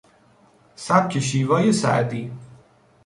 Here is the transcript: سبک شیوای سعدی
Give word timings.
سبک 0.75 1.17
شیوای 1.19 1.71
سعدی 1.71 2.31